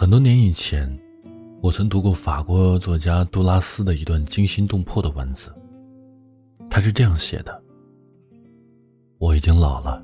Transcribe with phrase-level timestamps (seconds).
[0.00, 0.88] 很多年以前，
[1.60, 5.52] 我曾读过法国作家杜拉斯的一段惊心动魄的文字。
[6.70, 7.60] 他是这样写的
[9.18, 10.00] ：“我已经老了。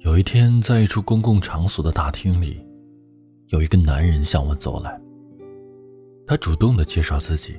[0.00, 2.60] 有一天，在一处公共场所的大厅里，
[3.46, 5.00] 有一个男人向我走来。
[6.26, 7.56] 他主动的介绍自己，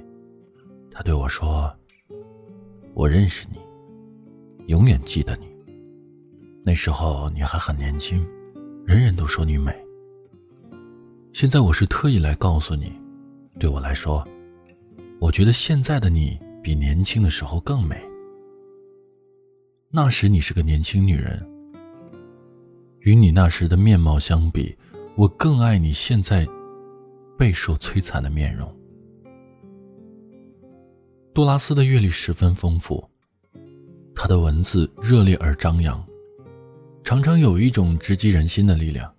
[0.91, 1.73] 他对我说
[2.93, 3.57] ：‘我认识你，
[4.67, 5.47] 永远记得你。
[6.61, 8.21] 那时候你还很年轻，
[8.85, 9.73] 人人都说你美。’”
[11.33, 12.93] 现在我是特意来告诉你，
[13.57, 14.23] 对我来说，
[15.19, 17.99] 我觉得现在的你比年轻的时候更美。
[19.89, 21.43] 那时你是个年轻女人，
[22.99, 24.77] 与你那时的面貌相比，
[25.15, 26.47] 我更爱你现在
[27.35, 28.71] 备受摧残的面容。
[31.33, 33.03] 杜拉斯的阅历十分丰富，
[34.13, 36.05] 他的文字热烈而张扬，
[37.03, 39.11] 常常有一种直击人心的力量。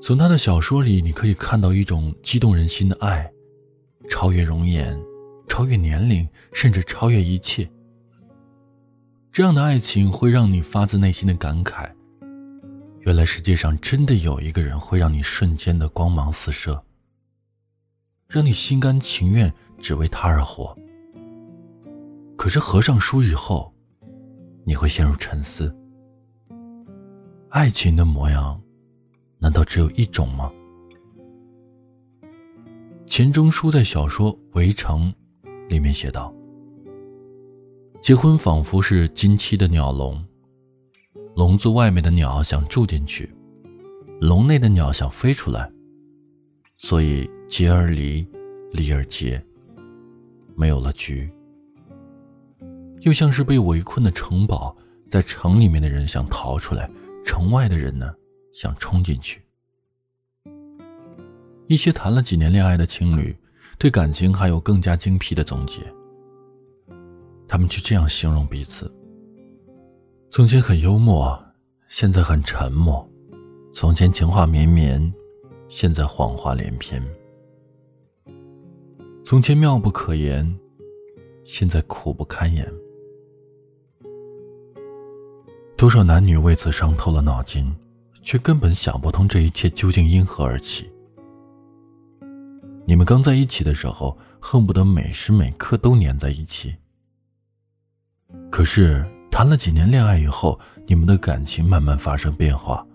[0.00, 3.30] 从他的小说里，你可以看到一种激动人心的爱，
[4.08, 4.98] 超越容颜，
[5.48, 7.68] 超越年龄，甚至超越一切。
[9.32, 11.90] 这样的爱情会让你发自内心的感慨：
[13.00, 16.82] 原来世界上真的有一个人会让你瞬间的光芒四射，
[18.28, 20.76] 让你心甘情愿只为他而活。
[22.36, 23.72] 可是合上书以后，
[24.64, 25.74] 你会陷入沉思。
[27.50, 28.58] 爱情的模样。
[29.38, 30.52] 难道只有一种吗？
[33.06, 35.12] 钱钟书在小说《围城》
[35.68, 36.34] 里面写道
[38.02, 40.22] ：“结婚仿佛是金漆的鸟笼，
[41.36, 43.32] 笼子外面的鸟想住进去，
[44.20, 45.70] 笼内的鸟想飞出来，
[46.76, 48.26] 所以结而离，
[48.72, 49.42] 离而结，
[50.56, 51.30] 没有了局。
[53.02, 54.76] 又像是被围困的城堡，
[55.08, 56.90] 在城里面的人想逃出来，
[57.24, 58.12] 城外的人呢？”
[58.52, 59.42] 想冲进去。
[61.66, 63.36] 一些谈了几年恋爱的情侣，
[63.78, 65.80] 对感情还有更加精辟的总结。
[67.46, 68.90] 他们就这样形容彼此：
[70.30, 71.38] 从前很幽默，
[71.88, 73.06] 现在很沉默；
[73.72, 75.12] 从前情话绵绵，
[75.68, 77.02] 现在谎话连篇；
[79.24, 80.58] 从前妙不可言，
[81.44, 82.66] 现在苦不堪言。
[85.76, 87.70] 多少男女为此伤透了脑筋。
[88.28, 90.92] 却根本想不通这一切究竟因何而起。
[92.84, 96.76] 你们刚在一起的时候，恨不得每时每刻都黏在一起。
[98.50, 102.86] 可是谈了几年恋爱以后，你们的感情慢慢发生变化。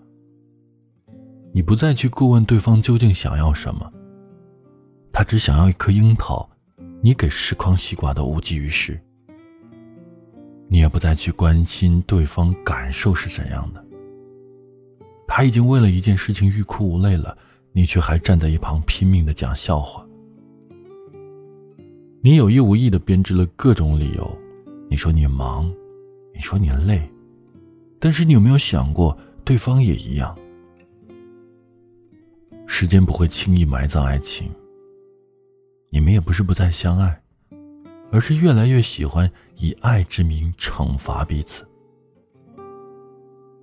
[1.52, 3.92] 你不再去过问对方究竟想要什么，
[5.12, 6.48] 他只想要一颗樱桃，
[7.02, 9.00] 你给十筐西瓜都无济于事。
[10.68, 13.83] 你也不再去关心对方感受是怎样的。
[15.36, 17.36] 他已经为了一件事情欲哭无泪了，
[17.72, 20.06] 你却还站在一旁拼命的讲笑话。
[22.20, 24.38] 你有意无意的编织了各种理由，
[24.88, 25.68] 你说你忙，
[26.32, 27.02] 你说你累，
[27.98, 30.32] 但是你有没有想过，对方也一样？
[32.68, 34.48] 时间不会轻易埋葬爱情。
[35.90, 37.20] 你们也不是不再相爱，
[38.12, 41.66] 而是越来越喜欢以爱之名惩罚彼此。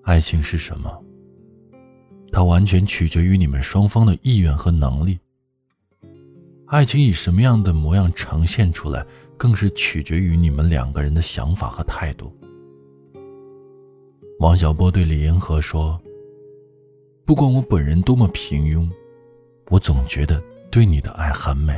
[0.03, 1.01] 爱情是什么？
[2.31, 5.19] 它完全取决于你们双方的意愿和能力。
[6.67, 9.05] 爱情以什么样的模样呈现出来，
[9.35, 12.33] 更是取决于你们两个人的想法和态度。
[14.39, 15.99] 王小波对李银河说
[17.25, 18.89] ：“不管我本人多么平庸，
[19.69, 21.77] 我总觉得对你的爱很美。”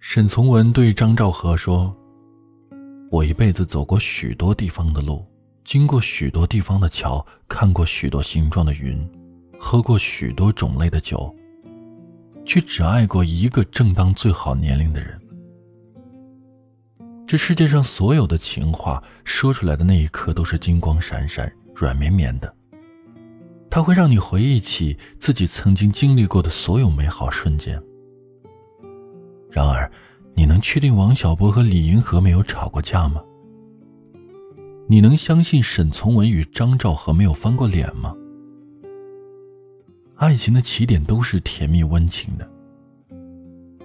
[0.00, 1.94] 沈从文对张兆和说
[3.10, 5.24] ：“我一辈子走过许多地方的路，
[5.64, 9.08] 经过许多地方的桥，看过许多形状的云。”
[9.58, 11.34] 喝过许多种类的酒，
[12.46, 15.20] 却只爱过一个正当最好年龄的人。
[17.26, 22.54] 这世界上所有的情话说出来的那一刻都是金光闪闪、软绵绵的，
[23.68, 27.78] 它会让你回忆起自己曾经经历过的所有美好瞬间。
[29.50, 29.90] 然而，
[30.34, 33.20] 你能确定王小波和李银河没有吵过架吗？
[34.88, 38.14] 你能相信沈从文与张兆和没有翻过脸吗？
[40.18, 42.50] 爱情的起点都是甜蜜温情的，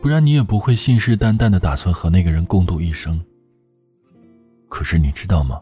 [0.01, 3.23] 不然你也不会信誓旦旦的打算和那个人共度一生。
[4.67, 5.61] 可是你知道吗？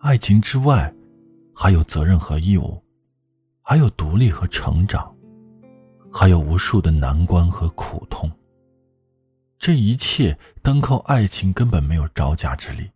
[0.00, 0.92] 爱情之外，
[1.54, 2.78] 还有责任和义务，
[3.62, 5.10] 还有独立和成长，
[6.12, 8.30] 还有无数的难关和苦痛。
[9.58, 12.90] 这一切单靠爱情根本没有招架之力。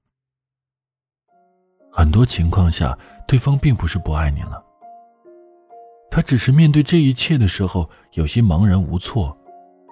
[1.90, 4.62] 很多情况下，对方并不是不爱你了。
[6.10, 9.36] 他只是面对这一切的时候有些茫然无措，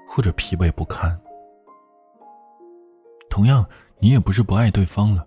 [0.09, 1.17] 或者疲惫不堪。
[3.29, 3.65] 同样，
[3.99, 5.27] 你也不是不爱对方了。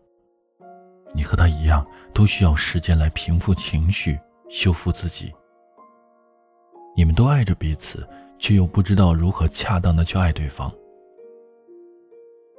[1.14, 4.20] 你和他一样，都需要时间来平复情绪、
[4.50, 5.32] 修复自己。
[6.96, 8.08] 你们都爱着彼此，
[8.38, 10.72] 却又不知道如何恰当的去爱对方。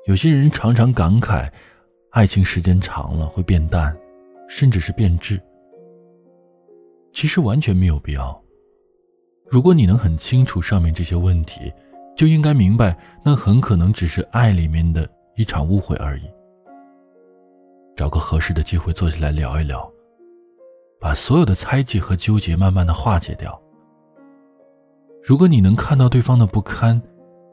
[0.07, 1.51] 有些人常常感慨，
[2.11, 3.95] 爱情时间长了会变淡，
[4.49, 5.41] 甚至是变质。
[7.13, 8.41] 其实完全没有必要。
[9.49, 11.73] 如果你能很清楚上面这些问题，
[12.17, 16.23] 就应该明白，那很可能只是爱里面的一场误会而已。
[17.97, 19.91] 找个合适的机会坐下来聊一聊，
[21.01, 23.61] 把所有的猜忌和纠结慢慢的化解掉。
[25.23, 27.01] 如果你能看到对方的不堪，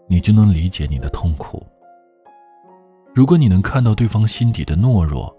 [0.07, 1.59] 你就能理解你的痛苦；
[3.13, 5.35] 如果你能看到对方心底的懦弱，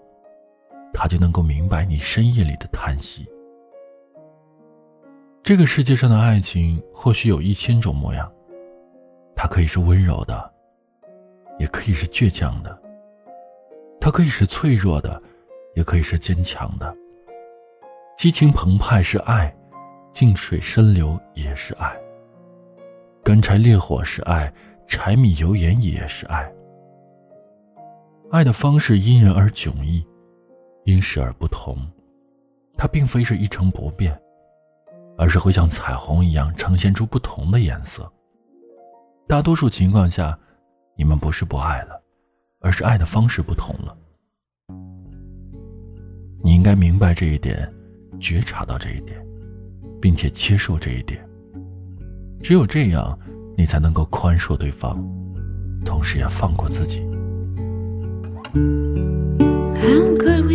[0.93, 3.27] 他就能够明白你深夜里的叹息。
[5.41, 8.31] 这个世界上的爱情或许有一千种模样，
[9.35, 10.53] 它可以是温柔的，
[11.57, 12.69] 也可以是倔强的；
[13.99, 15.19] 它可以是脆弱的，
[15.75, 16.95] 也可以是坚强的。
[18.15, 19.51] 激情澎湃是爱，
[20.11, 21.97] 静水深流也是爱。
[23.23, 24.53] 干柴烈火是爱，
[24.87, 26.51] 柴米油盐也是爱。
[28.29, 30.05] 爱的方式因人而迥异，
[30.83, 31.77] 因时而不同，
[32.77, 34.19] 它并非是一成不变，
[35.19, 38.09] 而是会像彩虹一样呈现出不同的颜色。
[39.27, 40.39] 大多数情况下，
[40.97, 42.01] 你们不是不爱了，
[42.61, 43.97] 而是爱的方式不同了。
[46.41, 47.69] 你应该明白这一点，
[48.17, 49.21] 觉察到这一点，
[50.01, 51.19] 并且接受这一点。
[52.41, 53.19] 只有这样，
[53.57, 55.05] 你才能够宽恕对方，
[55.83, 57.05] 同时也放过自己。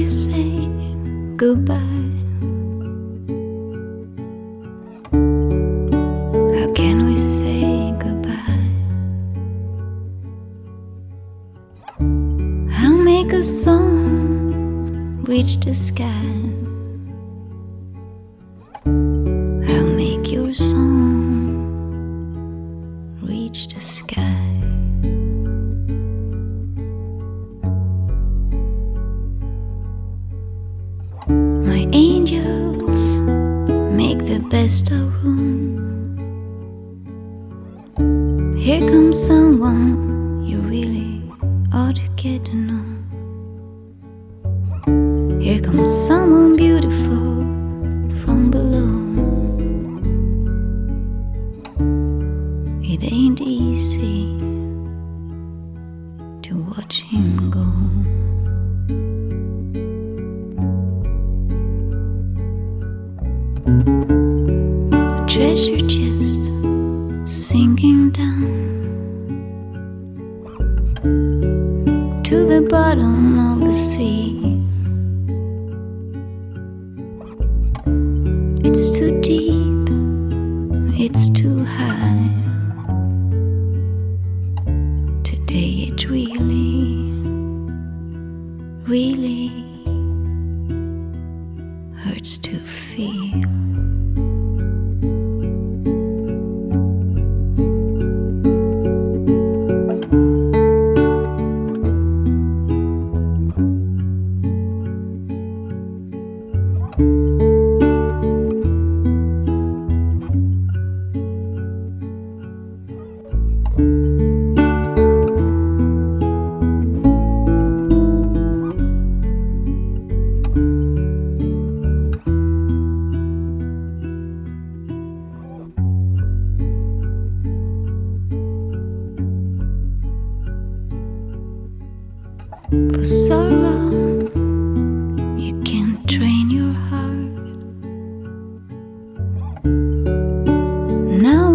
[0.06, 0.69] Say
[1.38, 2.03] goodbye?
[13.44, 16.06] Song reach the sky.
[18.87, 21.61] I'll make your song
[23.20, 24.23] reach the sky.
[31.29, 33.20] My angels
[33.93, 36.17] make the best of room.
[38.56, 41.03] Here comes someone you really
[45.82, 47.43] Someone beautiful
[48.23, 48.94] from below.
[52.82, 54.38] It ain't easy
[56.43, 57.67] to watch him go.
[65.26, 66.53] Treasure chest
[67.26, 68.55] sinking down
[72.23, 74.44] to the bottom of the sea.
[88.86, 89.63] we leave.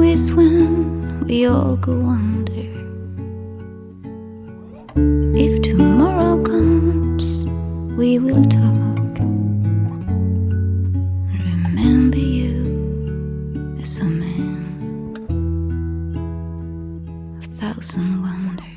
[0.10, 2.66] is when we all go under.
[5.38, 7.46] If tomorrow comes,
[7.96, 9.20] we will talk.
[11.64, 15.16] Remember you as a man,
[17.44, 18.69] a thousand wonders.